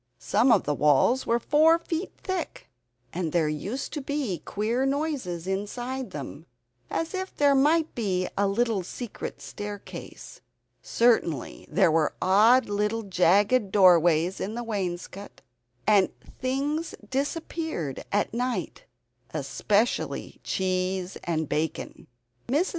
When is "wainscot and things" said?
14.63-16.95